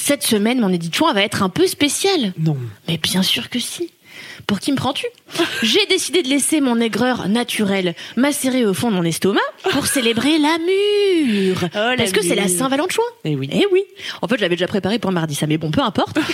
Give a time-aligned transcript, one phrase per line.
[0.00, 2.32] Cette semaine, mon éditchoin va être un peu spécial.
[2.38, 2.56] Non.
[2.86, 3.90] Mais bien sûr que si.
[4.46, 5.06] Pour qui me prends-tu?
[5.62, 10.38] J'ai décidé de laisser mon aigreur naturelle macérer au fond de mon estomac pour célébrer
[10.38, 11.58] la mûre.
[11.64, 12.46] Oh, la Parce que c'est la.
[12.46, 13.02] Saint-Valentin.
[13.24, 13.50] Eh oui.
[13.52, 13.82] Eh oui.
[14.22, 16.16] En fait, je l'avais déjà préparé pour mardi, ça, mais bon, peu importe.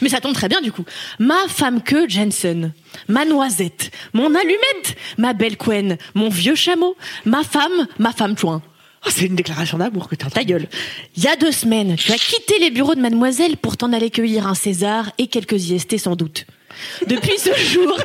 [0.00, 0.84] Mais ça tombe très bien du coup.
[1.18, 2.72] Ma femme que Jensen,
[3.08, 8.62] ma noisette, mon allumette, ma belle Quen, mon vieux chameau, ma femme, ma femme chouin.
[9.06, 10.66] Oh, c'est une déclaration d'amour que t'as Ta gueule.
[11.16, 14.10] Il y a deux semaines, tu as quitté les bureaux de mademoiselle pour t'en aller
[14.10, 16.46] cueillir un César et quelques IST sans doute.
[17.06, 17.96] Depuis ce jour,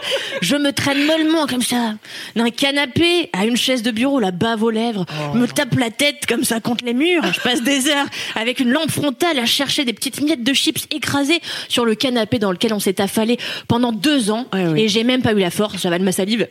[0.42, 1.96] je me traîne mollement comme ça,
[2.36, 5.90] d'un canapé à une chaise de bureau, la bave aux lèvres, je me tape la
[5.92, 9.46] tête comme ça contre les murs, je passe des heures avec une lampe frontale à
[9.46, 13.38] chercher des petites miettes de chips écrasées sur le canapé dans lequel on s'est affalé
[13.68, 14.82] pendant deux ans, Ouais, ouais.
[14.84, 16.48] et j'ai même pas eu la force, j'avale ma salive,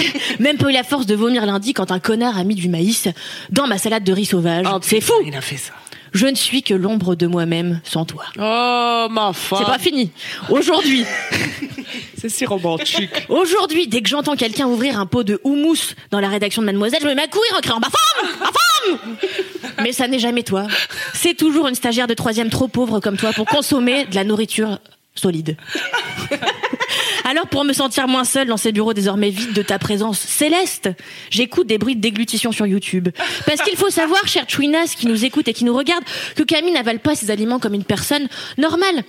[0.40, 3.08] même pas eu la force de vomir lundi quand un connard a mis du maïs
[3.50, 4.66] dans ma salade de riz sauvage.
[4.72, 5.14] Oh, c'est fou.
[5.26, 5.72] Il a fait ça.
[6.12, 8.24] Je ne suis que l'ombre de moi-même sans toi.
[8.38, 9.58] Oh, ma femme.
[9.60, 10.10] C'est pas fini.
[10.50, 11.04] Aujourd'hui,
[12.18, 13.10] C'est si romantique.
[13.28, 17.00] aujourd'hui, dès que j'entends quelqu'un ouvrir un pot de houmous dans la rédaction de Mademoiselle,
[17.02, 19.16] je me mets à courir en criant ma femme, ma femme.
[19.82, 20.66] Mais ça n'est jamais toi.
[21.14, 24.78] C'est toujours une stagiaire de troisième trop pauvre comme toi pour consommer de la nourriture
[25.14, 25.56] solide.
[27.24, 30.90] Alors pour me sentir moins seule dans ces bureaux désormais vides de ta présence céleste,
[31.30, 33.08] j'écoute des bruits de déglutition sur YouTube.
[33.46, 36.04] Parce qu'il faut savoir, chère Chouinas qui nous écoute et qui nous regarde,
[36.36, 38.28] que Camille n'avale pas ses aliments comme une personne
[38.58, 39.04] normale.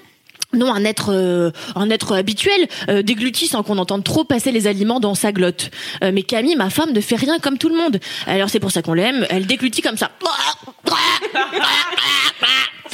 [0.54, 4.68] Non, un être, euh, un être habituel euh, déglutit sans qu'on entende trop passer les
[4.68, 5.72] aliments dans sa glotte.
[6.04, 8.00] Euh, mais Camille, ma femme, ne fait rien comme tout le monde.
[8.28, 9.26] Alors c'est pour ça qu'on l'aime.
[9.30, 10.12] Elle déglutit comme ça.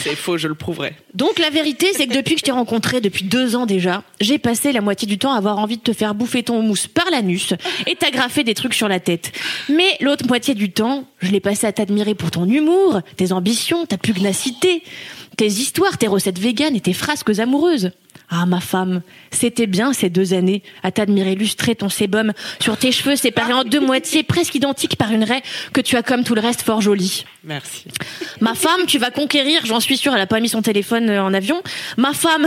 [0.01, 0.95] C'est faux, je le prouverai.
[1.13, 4.37] Donc la vérité, c'est que depuis que je t'ai rencontré, depuis deux ans déjà, j'ai
[4.37, 7.09] passé la moitié du temps à avoir envie de te faire bouffer ton mousse par
[7.11, 7.53] l'anus
[7.85, 9.31] et t'agrafer des trucs sur la tête.
[9.69, 13.85] Mais l'autre moitié du temps, je l'ai passé à t'admirer pour ton humour, tes ambitions,
[13.85, 14.83] ta pugnacité,
[15.37, 17.91] tes histoires, tes recettes véganes et tes frasques amoureuses.
[18.31, 19.01] Ah, ma femme,
[19.31, 23.63] c'était bien ces deux années à t'admirer lustrer ton sébum sur tes cheveux séparés en
[23.63, 25.41] deux moitiés presque identiques par une raie
[25.73, 27.25] que tu as comme tout le reste fort jolie.
[27.43, 27.85] Merci.
[28.41, 31.23] Ma femme, tu vas conquérir, j'en suis sûre, elle a pas mis son téléphone euh,
[31.23, 31.61] en avion.
[31.97, 32.45] Ma femme.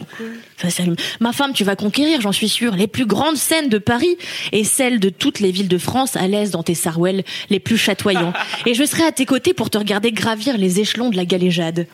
[0.56, 0.96] Ça s'allume.
[1.20, 4.16] Ma femme, tu vas conquérir, j'en suis sûre, les plus grandes scènes de Paris
[4.52, 7.78] et celles de toutes les villes de France à l'aise dans tes sarouels les plus
[7.78, 8.32] chatoyants.
[8.66, 11.86] Et je serai à tes côtés pour te regarder gravir les échelons de la galéjade.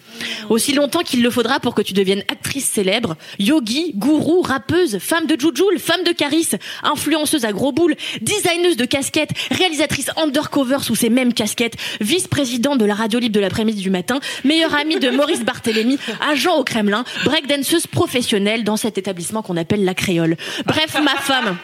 [0.48, 5.26] Aussi longtemps qu'il le faudra pour que tu deviennes actrice célèbre, yogi, gourou, rappeuse, femme
[5.26, 6.50] de Jujul, femme de Caris,
[6.82, 12.84] influenceuse à gros boules, designeuse de casquettes, réalisatrice undercover sous ces mêmes casquettes, vice-présidente de
[12.84, 15.98] la radio libre de l'après-midi du matin, meilleure amie de Maurice Barthélémy,
[16.28, 20.36] agent au Kremlin, breakdanceuse professionnelle dans cet étabbissement qu'on appelle la créole.
[20.66, 21.56] Bref, ma femme.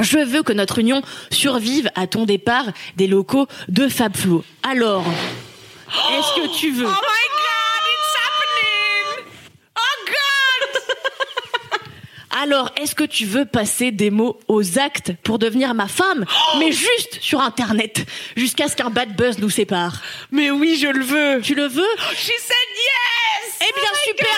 [0.00, 4.44] Je veux que notre union survive à ton départ des locaux de Fab Flo.
[4.62, 5.04] Alors,
[5.86, 9.26] est-ce que tu veux Oh my god, it's happening!
[9.76, 11.80] Oh god!
[12.30, 16.24] Alors, est-ce que tu veux passer des mots aux actes pour devenir ma femme,
[16.58, 18.06] mais juste sur Internet,
[18.36, 20.00] jusqu'à ce qu'un bad buzz nous sépare
[20.30, 21.40] Mais oui, je le veux.
[21.42, 21.82] Tu le veux?
[22.14, 23.58] She said yes!
[23.62, 24.29] Eh bien super,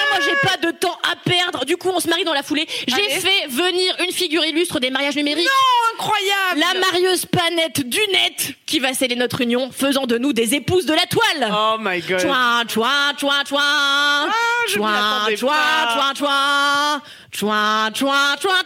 [1.83, 2.67] coup, on se marie dans la foulée.
[2.87, 5.49] J'ai fait venir une figure illustre des mariages numériques.
[5.51, 6.61] Oh, incroyable!
[6.61, 10.87] La marieuse panette du net qui va sceller notre union, faisant de nous des épouses
[10.87, 11.51] de la toile.
[11.53, 12.21] Oh my god.
[12.21, 13.61] Chouin, chouin, chouin, chouin.
[13.63, 14.29] Ah,
[14.69, 15.93] je m'y Chouin, attendais chouin, pas.
[15.93, 17.03] chouin, chouin.
[17.35, 18.63] Chouin, chouin, chouin,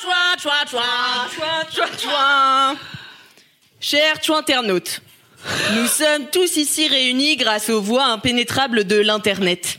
[0.00, 0.82] chouin, chouin, chouin, chouin.
[1.36, 2.76] Chouin, chouin, chouin.
[3.80, 5.00] Chers chouin internautes,
[5.74, 9.78] nous sommes tous ici réunis grâce aux voies impénétrables de l'Internet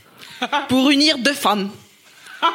[0.68, 1.70] pour unir deux femmes.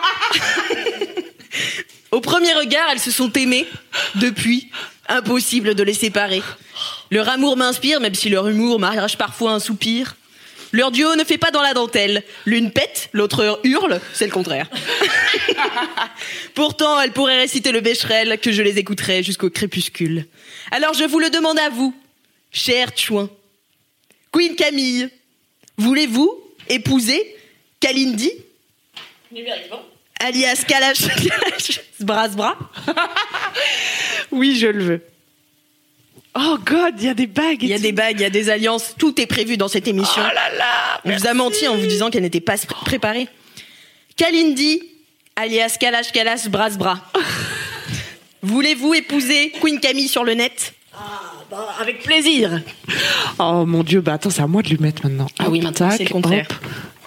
[2.12, 3.68] Au premier regard, elles se sont aimées.
[4.16, 4.70] Depuis,
[5.10, 6.44] Impossible de les séparer.
[7.12, 10.18] Leur amour m'inspire, même si leur humour m'arrache parfois un soupir.
[10.74, 12.24] Leur duo ne fait pas dans la dentelle.
[12.46, 14.70] L'une pète, l'autre hurle, c'est le contraire.
[16.56, 20.26] Pourtant, elles pourraient réciter le Becherel que je les écouterais jusqu'au crépuscule.
[20.72, 21.96] Alors je vous le demande à vous,
[22.52, 23.30] cher Chouin.
[24.34, 25.10] Queen Camille,
[25.78, 26.38] voulez-vous
[26.68, 27.38] épouser
[27.80, 28.32] Kalindi
[30.20, 32.58] alias Kalash Kalash Brasbra
[34.32, 35.02] Oui, je le veux.
[36.36, 37.64] Oh God, il y a des bagues.
[37.64, 39.88] Il y a des bagues, il y a des alliances, tout est prévu dans cette
[39.88, 40.22] émission.
[40.24, 41.02] Oh là là.
[41.04, 43.28] On vous a menti en vous disant qu'elle n'était pas préparée.
[44.16, 44.84] Kalindi,
[45.36, 47.00] alias Kalash Kalash Brasbra.
[48.44, 50.74] Voulez-vous épouser Queen Camille sur le net?
[51.80, 52.62] Avec plaisir.
[53.40, 55.28] Oh mon Dieu, bah attends, c'est à moi de lui mettre maintenant.
[55.40, 56.46] Ah oui, maintenant, tac, c'est le contraire.
[56.50, 56.58] Hop,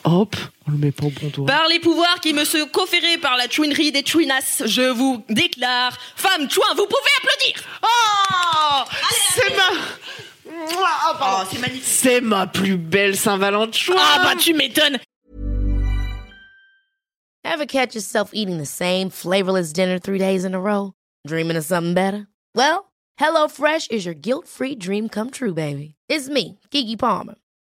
[0.05, 0.37] hop,
[0.67, 1.47] on le met pas au bon doigt.
[1.47, 5.97] Par les pouvoirs qui me sont conférés par la chouinerie des chouinasses, je vous déclare,
[6.17, 8.85] femme chouin, vous pouvez applaudir Oh,
[9.33, 9.63] c'est ma.
[10.73, 11.43] Pardon.
[11.43, 11.85] Oh, c'est magnifique.
[11.85, 13.95] C'est ma plus belle Saint-Valentin.
[13.97, 14.99] Ah bah tu m'étonnes.
[17.45, 20.93] Ever catch yourself eating the same flavorless dinner three days in a row?
[21.27, 22.27] Dreaming of something better?
[22.55, 25.95] Well, HelloFresh is your guilt-free dream come true, baby.
[26.09, 27.35] It's me, Kiki Palmer.